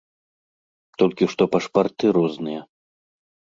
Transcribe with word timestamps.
Толькі 1.01 1.29
што 1.35 1.43
пашпарты 1.57 2.05
розныя. 2.19 2.61